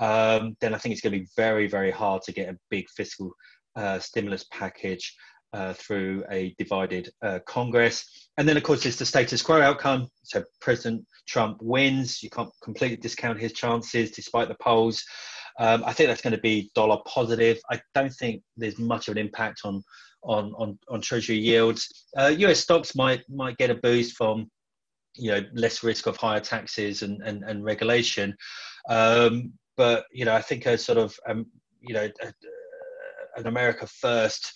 um, 0.00 0.56
then 0.60 0.74
I 0.74 0.78
think 0.78 0.92
it's 0.92 1.00
going 1.00 1.12
to 1.12 1.20
be 1.20 1.28
very 1.36 1.68
very 1.68 1.92
hard 1.92 2.22
to 2.22 2.32
get 2.32 2.48
a 2.48 2.58
big 2.70 2.88
fiscal 2.90 3.32
uh, 3.76 3.98
stimulus 3.98 4.44
package 4.52 5.14
uh, 5.52 5.72
through 5.72 6.24
a 6.30 6.54
divided 6.58 7.08
uh, 7.22 7.38
Congress. 7.46 8.28
And 8.36 8.48
then, 8.48 8.56
of 8.56 8.64
course, 8.64 8.82
there's 8.82 8.96
the 8.96 9.06
status 9.06 9.40
quo 9.40 9.60
outcome. 9.60 10.08
So 10.24 10.42
President 10.60 11.04
Trump 11.28 11.58
wins. 11.62 12.22
You 12.22 12.30
can't 12.30 12.50
completely 12.62 12.96
discount 12.96 13.38
his 13.38 13.52
chances 13.52 14.10
despite 14.10 14.48
the 14.48 14.56
polls. 14.60 15.04
Um, 15.60 15.84
I 15.86 15.92
think 15.92 16.08
that's 16.08 16.22
going 16.22 16.34
to 16.34 16.40
be 16.40 16.70
dollar 16.74 16.98
positive. 17.06 17.58
I 17.70 17.80
don't 17.94 18.12
think 18.12 18.42
there's 18.56 18.78
much 18.78 19.06
of 19.06 19.12
an 19.12 19.18
impact 19.18 19.60
on 19.64 19.82
on 20.24 20.52
on, 20.58 20.78
on 20.88 21.00
Treasury 21.00 21.36
yields. 21.36 21.88
Uh, 22.16 22.34
U.S. 22.38 22.60
stocks 22.60 22.96
might 22.96 23.22
might 23.28 23.56
get 23.56 23.70
a 23.70 23.76
boost 23.76 24.16
from 24.16 24.50
you 25.14 25.30
know 25.30 25.40
less 25.54 25.84
risk 25.84 26.06
of 26.06 26.16
higher 26.16 26.40
taxes 26.40 27.02
and 27.02 27.22
and, 27.22 27.44
and 27.44 27.64
regulation. 27.64 28.34
Um, 28.88 29.52
but 29.76 30.06
you 30.12 30.24
know, 30.24 30.34
I 30.34 30.40
think 30.40 30.66
a 30.66 30.76
sort 30.76 30.98
of 30.98 31.16
um, 31.28 31.46
you 31.80 31.94
know 31.94 32.08
a, 32.22 32.32
an 33.36 33.46
America 33.46 33.86
first 33.86 34.52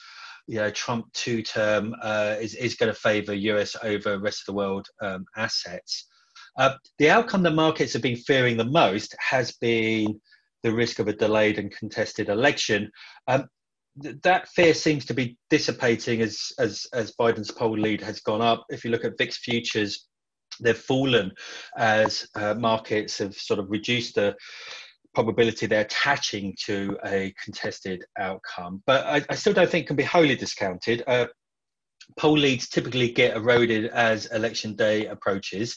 you 0.49 0.57
know 0.57 0.71
Trump 0.71 1.13
two 1.13 1.43
term 1.43 1.95
uh, 2.03 2.37
is 2.41 2.55
is 2.55 2.75
going 2.75 2.93
to 2.93 2.99
favour 2.99 3.35
US 3.35 3.77
over 3.83 4.19
rest 4.19 4.41
of 4.41 4.47
the 4.47 4.59
world 4.59 4.89
um, 5.01 5.25
assets. 5.37 6.07
Uh, 6.57 6.75
the 6.99 7.11
outcome 7.11 7.43
the 7.43 7.51
markets 7.51 7.93
have 7.93 8.03
been 8.03 8.17
fearing 8.17 8.57
the 8.57 8.65
most 8.65 9.15
has 9.21 9.53
been 9.53 10.21
the 10.65 10.73
risk 10.73 10.99
of 10.99 11.07
a 11.07 11.13
delayed 11.13 11.59
and 11.59 11.71
contested 11.71 12.29
election. 12.31 12.91
Um, 13.29 13.47
th- 14.03 14.17
that 14.23 14.49
fear 14.49 14.75
seems 14.75 15.05
to 15.05 15.15
be 15.15 15.37
dissipating 15.51 16.23
as, 16.23 16.51
as 16.59 16.87
as 16.95 17.15
Biden's 17.21 17.51
poll 17.51 17.79
lead 17.79 18.01
has 18.01 18.21
gone 18.21 18.43
up. 18.43 18.65
If 18.71 18.85
you 18.85 18.91
look 18.91 19.05
at 19.05 19.19
VIX 19.19 19.37
futures, 19.37 20.09
they've 20.61 20.77
fallen 20.77 21.31
as 21.77 22.27
uh, 22.35 22.55
markets 22.55 23.19
have 23.19 23.35
sort 23.35 23.61
of 23.61 23.71
reduced 23.71 24.15
the 24.15 24.35
probability 25.19 25.67
they're 25.67 25.81
attaching 25.81 26.55
to 26.65 26.97
a 27.05 27.35
contested 27.43 28.05
outcome. 28.21 28.81
But 28.87 29.05
I, 29.05 29.25
I 29.29 29.35
still 29.35 29.53
don't 29.53 29.69
think 29.69 29.89
can 29.89 29.97
be 29.97 30.05
wholly 30.05 30.37
discounted. 30.37 31.03
Uh, 31.09 31.27
poll 32.17 32.39
leads 32.39 32.69
typically 32.69 33.11
get 33.11 33.37
eroded 33.37 33.87
as 33.87 34.27
election 34.27 34.77
day 34.77 35.07
approaches. 35.07 35.77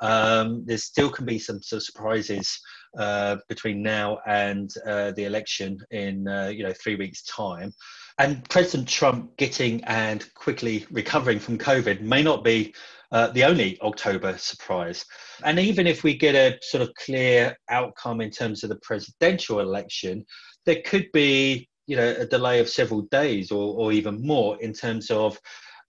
Um, 0.00 0.64
there 0.64 0.78
still 0.78 1.10
can 1.10 1.26
be 1.26 1.38
some, 1.38 1.60
surprises 1.60 2.58
uh, 2.98 3.36
between 3.50 3.82
now 3.82 4.20
and 4.26 4.70
uh, 4.86 5.10
the 5.10 5.24
election 5.24 5.78
in 5.90 6.26
uh, 6.26 6.48
you 6.48 6.62
know 6.62 6.72
three 6.72 6.96
weeks' 6.96 7.24
time. 7.24 7.74
And 8.18 8.48
President 8.48 8.88
Trump 8.88 9.36
getting 9.36 9.84
and 9.84 10.24
quickly 10.32 10.86
recovering 10.90 11.40
from 11.40 11.58
COVID 11.58 12.00
may 12.00 12.22
not 12.22 12.42
be 12.42 12.74
uh, 13.10 13.28
the 13.28 13.44
only 13.44 13.78
October 13.80 14.36
surprise. 14.36 15.04
And 15.44 15.58
even 15.58 15.86
if 15.86 16.04
we 16.04 16.16
get 16.16 16.34
a 16.34 16.58
sort 16.62 16.82
of 16.82 16.94
clear 16.94 17.56
outcome 17.70 18.20
in 18.20 18.30
terms 18.30 18.62
of 18.62 18.70
the 18.70 18.78
presidential 18.82 19.60
election, 19.60 20.24
there 20.66 20.82
could 20.84 21.06
be 21.12 21.68
you 21.86 21.96
know 21.96 22.14
a 22.18 22.26
delay 22.26 22.60
of 22.60 22.68
several 22.68 23.02
days 23.10 23.50
or, 23.50 23.74
or 23.78 23.92
even 23.92 24.24
more 24.24 24.60
in 24.60 24.72
terms 24.72 25.10
of 25.10 25.38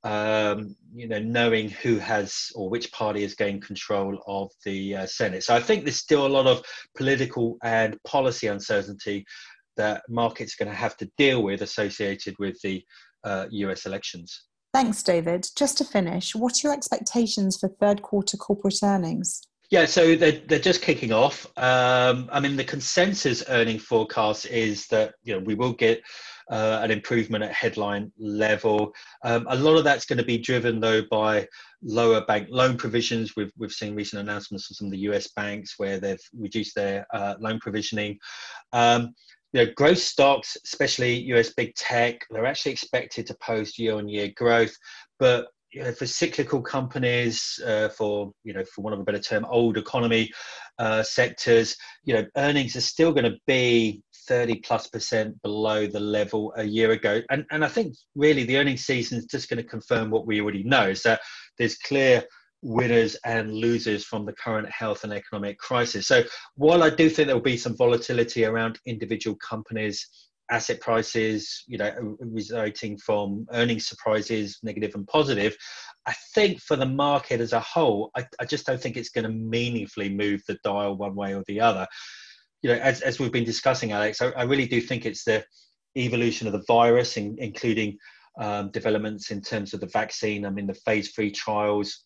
um, 0.04 0.76
you 0.96 1.08
know 1.10 1.20
knowing 1.20 1.70
who 1.70 1.98
has 1.98 2.48
or 2.56 2.70
which 2.70 2.92
party 2.94 3.22
has 3.24 3.36
gained 3.36 3.66
control 3.66 4.18
of 4.26 4.50
the 4.64 4.96
uh, 4.96 5.06
Senate. 5.06 5.44
So 5.44 5.54
I 5.54 5.60
think 5.60 5.84
there's 5.84 5.98
still 5.98 6.26
a 6.26 6.28
lot 6.28 6.48
of 6.48 6.64
political 6.96 7.58
and 7.64 7.98
policy 8.06 8.48
uncertainty 8.48 9.26
that 9.76 10.04
markets 10.10 10.54
are 10.54 10.64
going 10.64 10.74
to 10.74 10.82
have 10.82 10.96
to 10.98 11.10
deal 11.18 11.44
with 11.44 11.62
associated 11.62 12.36
with 12.40 12.58
the 12.62 12.84
uh, 13.26 13.48
US 13.52 13.86
elections. 13.86 14.46
Thanks, 14.74 15.02
David. 15.02 15.48
Just 15.56 15.78
to 15.80 15.86
finish, 15.86 16.36
what 16.36 16.54
are 16.54 16.68
your 16.68 16.74
expectations 16.74 17.58
for 17.58 17.70
third 17.70 18.02
quarter 18.02 18.38
corporate 18.38 18.84
earnings? 18.84 19.42
Yeah, 19.72 19.86
so 19.86 20.16
they're, 20.16 20.42
they're 20.48 20.60
just 20.60 20.82
kicking 20.82 21.12
off. 21.12 21.46
Um, 21.58 22.28
I 22.32 22.40
mean, 22.40 22.56
the 22.56 22.64
consensus 22.64 23.44
earning 23.50 23.78
forecast 23.78 24.48
is 24.48 24.88
that 24.88 25.14
you 25.24 25.34
know 25.34 25.40
we 25.40 25.54
will 25.54 25.74
get 25.74 26.02
uh, 26.50 26.80
an 26.82 26.90
improvement 26.90 27.44
at 27.44 27.54
headline 27.54 28.12
level. 28.18 28.92
Um, 29.24 29.46
a 29.50 29.56
lot 29.56 29.78
of 29.78 29.84
that's 29.84 30.06
going 30.06 30.18
to 30.18 30.24
be 30.24 30.40
driven 30.40 30.80
though 30.80 31.04
by 31.12 31.48
lower 31.84 32.26
bank 32.26 32.48
loan 32.50 32.78
provisions. 32.78 33.36
We've 33.36 33.52
we've 33.58 33.72
seen 33.72 33.96
recent 33.96 34.22
announcements 34.22 34.66
from 34.66 34.74
some 34.76 34.88
of 34.88 34.92
the 34.92 35.00
U.S. 35.00 35.30
banks 35.36 35.76
where 35.78 36.00
they've 36.00 36.22
reduced 36.36 36.76
their 36.76 37.06
uh, 37.14 37.36
loan 37.40 37.60
provisioning. 37.60 38.18
Um, 38.74 39.14
you 39.54 39.66
know, 39.66 39.72
growth 39.76 40.00
stocks, 40.00 40.58
especially 40.64 41.20
US 41.34 41.54
big 41.54 41.74
tech, 41.76 42.26
they're 42.30 42.46
actually 42.46 42.72
expected 42.72 43.28
to 43.28 43.36
post 43.42 43.80
year-on-year 43.80 44.32
growth, 44.36 44.76
but 45.18 45.48
you 45.72 45.84
know, 45.84 45.92
for 45.92 46.08
cyclical 46.08 46.62
companies, 46.62 47.60
uh, 47.66 47.90
for 47.90 48.32
you 48.44 48.54
know, 48.54 48.64
for 48.66 48.82
one 48.82 48.94
of 48.94 49.00
a 49.00 49.04
better 49.04 49.20
term, 49.20 49.46
old 49.46 49.78
economy 49.78 50.32
uh, 50.80 51.04
sectors, 51.04 51.76
you 52.04 52.14
know, 52.14 52.26
earnings 52.38 52.76
are 52.76 52.82
still 52.82 53.12
going 53.12 53.32
to 53.32 53.38
be 53.46 54.02
30 54.28 54.56
plus 54.62 54.88
percent 54.88 55.40
below 55.42 55.86
the 55.86 56.00
level 56.00 56.54
a 56.58 56.64
year 56.64 56.92
ago. 56.92 57.22
And 57.30 57.46
and 57.52 57.64
I 57.64 57.68
think 57.68 57.96
really 58.16 58.46
the 58.46 58.58
earnings 58.58 58.86
season 58.86 59.20
is 59.20 59.26
just 59.26 59.50
going 59.50 59.62
to 59.62 59.70
confirm 59.70 60.10
what 60.10 60.26
we 60.26 60.42
already 60.42 60.64
know 60.64 60.90
is 60.90 61.04
that 61.04 61.22
there's 61.58 61.78
clear 61.78 62.24
winners 62.62 63.16
and 63.26 63.54
losers 63.54 64.04
from 64.04 64.26
the 64.26 64.34
current 64.34 64.70
health 64.70 65.04
and 65.04 65.14
economic 65.14 65.58
crisis. 65.58 66.08
So 66.08 66.24
while 66.56 66.84
I 66.84 66.90
do 66.90 67.10
think 67.10 67.28
there 67.28 67.36
will 67.36 67.42
be 67.42 67.58
some 67.58 67.78
volatility 67.78 68.46
around 68.46 68.80
individual 68.86 69.38
companies, 69.38 70.06
asset 70.52 70.82
prices, 70.82 71.64
you 71.68 71.78
know, 71.78 72.18
resulting 72.20 72.98
from 72.98 73.46
earnings 73.54 73.88
surprises, 73.88 74.60
negative 74.64 74.96
and 74.96 75.08
positive, 75.08 75.56
I 76.06 76.14
think 76.34 76.60
for 76.60 76.76
the 76.76 76.86
market 76.86 77.40
as 77.40 77.54
a 77.54 77.60
whole, 77.60 78.12
I, 78.18 78.26
I 78.40 78.46
just 78.46 78.66
don't 78.66 78.82
think 78.82 78.98
it's 78.98 79.10
going 79.10 79.26
to 79.26 79.32
meaningfully 79.32 80.10
move 80.10 80.42
the 80.48 80.58
dial 80.64 80.98
one 80.98 81.16
way 81.16 81.36
or 81.36 81.44
the 81.48 81.62
other. 81.62 81.88
You 82.62 82.72
know, 82.72 82.80
as, 82.80 83.02
as 83.02 83.20
we've 83.20 83.32
been 83.32 83.46
discussing, 83.46 83.92
Alex, 83.92 84.22
I, 84.22 84.32
I 84.32 84.44
really 84.44 84.68
do 84.68 84.82
think 84.82 85.06
it's 85.06 85.24
the 85.24 85.46
evolution 85.96 86.48
of 86.48 86.54
the 86.54 86.64
virus, 86.68 87.16
in, 87.16 87.36
including 87.40 87.98
um, 88.40 88.72
developments 88.72 89.32
in 89.32 89.42
terms 89.42 89.74
of 89.74 89.80
the 89.80 89.88
vaccine. 89.88 90.46
I 90.46 90.50
mean, 90.50 90.68
the 90.68 90.74
phase 90.74 91.12
three 91.12 91.32
trials 91.32 92.06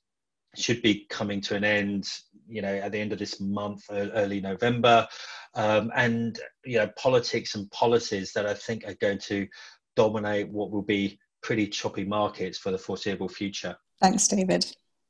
should 0.55 0.81
be 0.81 1.05
coming 1.09 1.41
to 1.41 1.55
an 1.55 1.63
end 1.63 2.07
you 2.47 2.61
know 2.61 2.75
at 2.75 2.91
the 2.91 2.99
end 2.99 3.13
of 3.13 3.19
this 3.19 3.39
month 3.39 3.85
early 3.91 4.41
november. 4.41 5.07
Um, 5.55 5.91
and 5.95 6.39
you 6.65 6.79
know 6.79 6.89
politics 6.97 7.55
and 7.55 7.69
policies 7.71 8.33
that 8.33 8.45
i 8.47 8.53
think 8.53 8.85
are 8.87 8.95
going 8.95 9.19
to 9.19 9.47
dominate 9.95 10.49
what 10.49 10.71
will 10.71 10.81
be 10.81 11.19
pretty 11.41 11.67
choppy 11.67 12.05
markets 12.05 12.57
for 12.57 12.71
the 12.71 12.77
foreseeable 12.77 13.29
future. 13.29 13.75
Thanks 14.01 14.27
david. 14.27 14.65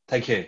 Thank 0.07 0.27
you. 0.27 0.45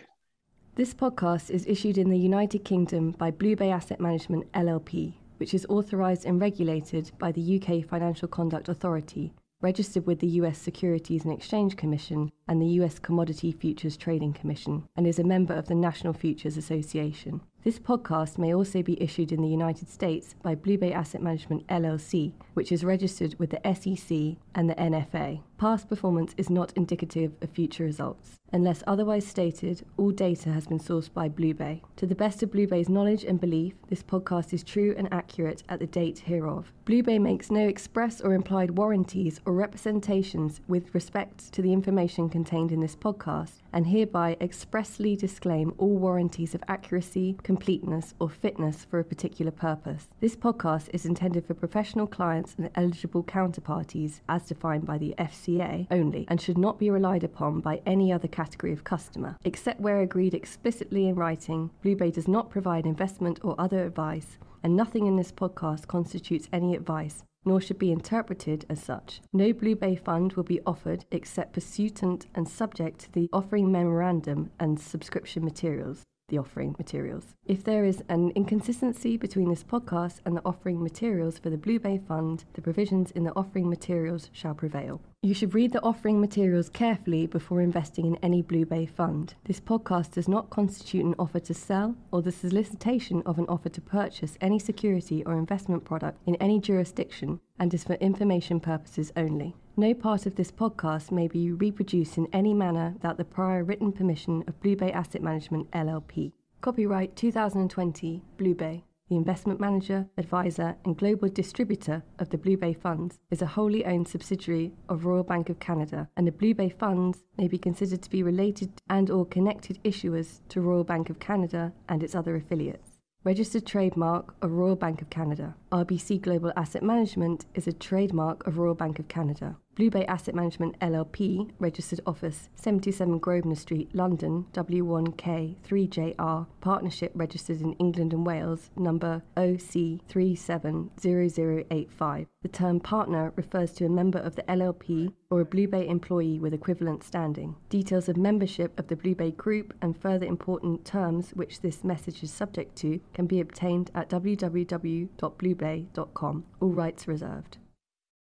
This 0.75 0.93
podcast 0.93 1.49
is 1.49 1.65
issued 1.67 1.97
in 1.97 2.09
the 2.09 2.17
united 2.17 2.65
kingdom 2.65 3.11
by 3.11 3.31
BlueBay 3.31 3.71
asset 3.71 3.99
management 3.99 4.51
llp 4.51 5.13
which 5.37 5.53
is 5.53 5.65
authorised 5.69 6.25
and 6.25 6.39
regulated 6.39 7.11
by 7.19 7.31
the 7.31 7.57
uk 7.57 7.85
financial 7.89 8.27
conduct 8.27 8.69
authority 8.69 9.33
registered 9.61 10.05
with 10.05 10.19
the 10.19 10.27
US 10.41 10.57
Securities 10.57 11.23
and 11.23 11.33
Exchange 11.33 11.75
Commission 11.77 12.31
and 12.47 12.61
the 12.61 12.79
US 12.81 12.99
Commodity 12.99 13.51
Futures 13.51 13.97
Trading 13.97 14.33
Commission, 14.33 14.83
and 14.95 15.07
is 15.07 15.19
a 15.19 15.23
member 15.23 15.53
of 15.53 15.67
the 15.67 15.75
National 15.75 16.13
Futures 16.13 16.57
Association. 16.57 17.41
This 17.63 17.79
podcast 17.79 18.37
may 18.37 18.53
also 18.53 18.83
be 18.83 19.01
issued 19.01 19.31
in 19.31 19.41
the 19.41 19.47
United 19.47 19.89
States 19.89 20.35
by 20.43 20.53
BlueBay 20.53 20.93
Asset 20.93 21.23
Management 21.23 21.65
LLC, 21.67 22.33
which 22.53 22.71
is 22.71 22.83
registered 22.83 23.33
with 23.39 23.49
the 23.49 23.73
SEC 23.73 24.37
and 24.53 24.69
the 24.69 24.75
NFA. 24.75 25.41
Past 25.57 25.87
performance 25.87 26.33
is 26.35 26.49
not 26.49 26.73
indicative 26.75 27.31
of 27.41 27.49
future 27.49 27.85
results. 27.85 28.39
Unless 28.51 28.83
otherwise 28.87 29.25
stated, 29.25 29.85
all 29.97 30.11
data 30.11 30.51
has 30.51 30.67
been 30.67 30.79
sourced 30.79 31.11
by 31.11 31.29
BlueBay. 31.29 31.81
To 31.95 32.05
the 32.05 32.15
best 32.15 32.43
of 32.43 32.51
BlueBay's 32.51 32.89
knowledge 32.89 33.23
and 33.23 33.39
belief, 33.39 33.73
this 33.89 34.03
podcast 34.03 34.53
is 34.53 34.63
true 34.63 34.93
and 34.97 35.11
accurate 35.11 35.63
at 35.67 35.79
the 35.79 35.87
date 35.87 36.19
hereof. 36.19 36.71
BlueBay 36.85 37.19
makes 37.19 37.49
no 37.49 37.67
express 37.67 38.21
or 38.21 38.33
implied 38.33 38.77
warranties 38.77 39.41
or 39.45 39.53
representations 39.53 40.61
with 40.67 40.93
respect 40.93 41.51
to 41.53 41.61
the 41.61 41.73
information 41.73 42.29
contained 42.29 42.71
in 42.71 42.79
this 42.79 42.95
podcast 42.95 43.61
and 43.73 43.87
hereby 43.87 44.37
expressly 44.39 45.15
disclaim 45.15 45.73
all 45.77 45.97
warranties 45.97 46.53
of 46.53 46.63
accuracy, 46.67 47.37
completeness, 47.43 48.13
or 48.19 48.29
fitness 48.29 48.85
for 48.85 48.99
a 48.99 49.03
particular 49.03 49.51
purpose. 49.51 50.07
This 50.21 50.35
podcast 50.35 50.89
is 50.93 51.05
intended 51.05 51.45
for 51.45 51.55
professional 51.55 52.07
clients 52.07 52.55
and 52.57 52.69
eligible 52.75 53.23
counterparties 53.23 54.21
as 54.29 54.43
defined 54.43 54.85
by 54.85 54.97
the 54.97 55.15
FCA 55.45 55.87
only 55.91 56.25
and 56.27 56.41
should 56.41 56.57
not 56.57 56.79
be 56.79 56.89
relied 56.89 57.23
upon 57.23 57.59
by 57.59 57.81
any 57.85 58.11
other 58.11 58.27
category 58.27 58.73
of 58.73 58.83
customer. 58.83 59.37
Except 59.43 59.79
where 59.79 60.01
agreed 60.01 60.33
explicitly 60.33 61.07
in 61.07 61.15
writing, 61.15 61.71
BlueBay 61.83 62.13
does 62.13 62.27
not 62.27 62.49
provide 62.49 62.85
investment 62.85 63.39
or 63.43 63.55
other 63.59 63.85
advice, 63.85 64.37
and 64.63 64.75
nothing 64.75 65.05
in 65.05 65.15
this 65.15 65.31
podcast 65.31 65.87
constitutes 65.87 66.49
any 66.51 66.75
advice 66.75 67.23
nor 67.47 67.61
should 67.61 67.77
be 67.77 67.91
interpreted 67.91 68.65
as 68.69 68.81
such. 68.81 69.21
No 69.31 69.53
BlueBay 69.53 69.99
fund 69.99 70.33
will 70.33 70.43
be 70.43 70.61
offered 70.65 71.05
except 71.11 71.53
pursuant 71.53 72.25
and 72.33 72.49
subject 72.49 73.01
to 73.01 73.11
the 73.11 73.29
offering 73.31 73.71
memorandum 73.71 74.49
and 74.59 74.79
subscription 74.79 75.45
materials 75.45 76.05
the 76.27 76.37
offering 76.37 76.75
materials. 76.79 77.35
If 77.45 77.63
there 77.63 77.85
is 77.85 78.03
an 78.09 78.31
inconsistency 78.31 79.17
between 79.17 79.49
this 79.49 79.63
podcast 79.63 80.21
and 80.25 80.35
the 80.35 80.41
offering 80.43 80.81
materials 80.81 81.37
for 81.37 81.49
the 81.49 81.57
BlueBay 81.57 82.07
Fund, 82.07 82.45
the 82.53 82.61
provisions 82.61 83.11
in 83.11 83.23
the 83.23 83.35
offering 83.35 83.69
materials 83.69 84.29
shall 84.33 84.55
prevail. 84.55 85.01
You 85.25 85.33
should 85.33 85.55
read 85.55 85.71
the 85.71 85.81
offering 85.81 86.21
materials 86.21 86.69
carefully 86.69 87.25
before 87.25 87.59
investing 87.59 88.05
in 88.05 88.15
any 88.17 88.43
BlueBay 88.43 88.87
fund. 88.87 89.33
This 89.45 89.59
podcast 89.59 90.11
does 90.11 90.27
not 90.27 90.51
constitute 90.51 91.03
an 91.03 91.15
offer 91.17 91.39
to 91.39 91.53
sell 91.55 91.95
or 92.11 92.21
the 92.21 92.31
solicitation 92.31 93.23
of 93.25 93.39
an 93.39 93.47
offer 93.47 93.69
to 93.69 93.81
purchase 93.81 94.37
any 94.39 94.59
security 94.59 95.23
or 95.25 95.33
investment 95.33 95.83
product 95.83 96.19
in 96.27 96.35
any 96.35 96.59
jurisdiction 96.59 97.39
and 97.57 97.73
is 97.73 97.83
for 97.83 97.93
information 97.93 98.59
purposes 98.59 99.11
only. 99.17 99.55
No 99.75 99.95
part 99.95 100.27
of 100.27 100.35
this 100.35 100.51
podcast 100.51 101.11
may 101.11 101.27
be 101.27 101.51
reproduced 101.51 102.19
in 102.19 102.27
any 102.31 102.53
manner 102.53 102.91
without 102.93 103.17
the 103.17 103.25
prior 103.25 103.63
written 103.63 103.91
permission 103.91 104.43
of 104.45 104.61
Blue 104.61 104.75
Bay 104.75 104.91
Asset 104.91 105.23
Management 105.23 105.71
LLP. 105.71 106.33
Copyright 106.61 107.15
2020 107.15 108.21
Blue 108.37 108.53
Bay. 108.53 108.83
The 109.07 109.15
investment 109.15 109.59
manager, 109.59 110.07
advisor, 110.17 110.77
and 110.83 110.97
global 110.97 111.29
distributor 111.29 112.01
of 112.17 112.29
the 112.29 112.39
Blue 112.39 112.57
Bay 112.57 112.73
Funds 112.73 113.19
is 113.29 113.43
a 113.43 113.45
wholly 113.45 113.85
owned 113.85 114.07
subsidiary 114.07 114.73
of 114.89 115.05
Royal 115.05 115.23
Bank 115.23 115.49
of 115.49 115.59
Canada, 115.59 116.09
and 116.17 116.25
the 116.25 116.31
Blue 116.31 116.55
Bay 116.55 116.69
Funds 116.69 117.23
may 117.37 117.47
be 117.47 117.59
considered 117.59 118.01
to 118.01 118.09
be 118.09 118.23
related 118.23 118.71
and 118.89 119.11
or 119.11 119.23
connected 119.23 119.77
issuers 119.83 120.39
to 120.49 120.59
Royal 120.59 120.83
Bank 120.83 121.11
of 121.11 121.19
Canada 121.19 121.71
and 121.87 122.01
its 122.01 122.15
other 122.15 122.35
affiliates. 122.35 122.93
Registered 123.23 123.67
trademark 123.67 124.33
of 124.41 124.51
Royal 124.51 124.75
Bank 124.75 125.03
of 125.03 125.11
Canada. 125.11 125.55
RBC 125.71 126.21
Global 126.23 126.51
Asset 126.55 126.81
Management 126.81 127.45
is 127.53 127.67
a 127.67 127.73
trademark 127.73 128.47
of 128.47 128.57
Royal 128.57 128.73
Bank 128.73 128.97
of 128.97 129.07
Canada. 129.07 129.57
Blue 129.75 129.89
Bay 129.89 130.05
Asset 130.05 130.33
Management 130.33 130.79
LLP, 130.79 131.51
registered 131.59 131.99
office 132.05 132.47
77 132.55 133.19
Grosvenor 133.19 133.55
Street, 133.55 133.93
London, 133.93 134.45
W1K 134.53 135.57
3JR, 135.67 136.47
partnership 136.61 137.11
registered 137.13 137.59
in 137.59 137.73
England 137.73 138.13
and 138.13 138.25
Wales, 138.25 138.69
number 138.77 139.21
OC370085. 139.35 142.27
The 142.41 142.47
term 142.47 142.79
partner 142.79 143.33
refers 143.35 143.73
to 143.73 143.85
a 143.85 143.89
member 143.89 144.19
of 144.19 144.37
the 144.37 144.43
LLP 144.43 145.11
or 145.29 145.41
a 145.41 145.45
Blue 145.45 145.67
Bay 145.67 145.85
employee 145.85 146.39
with 146.39 146.53
equivalent 146.53 147.03
standing. 147.03 147.57
Details 147.67 148.07
of 148.07 148.15
membership 148.15 148.79
of 148.79 148.87
the 148.87 148.95
Blue 148.95 149.15
Bay 149.15 149.31
Group 149.31 149.73
and 149.81 149.99
further 149.99 150.25
important 150.25 150.85
terms 150.85 151.31
which 151.31 151.59
this 151.59 151.83
message 151.83 152.23
is 152.23 152.31
subject 152.31 152.77
to 152.77 153.01
can 153.13 153.25
be 153.25 153.41
obtained 153.41 153.91
at 153.93 154.09
www.bluebay.com. 154.09 156.45
All 156.61 156.69
rights 156.69 157.09
reserved. 157.09 157.57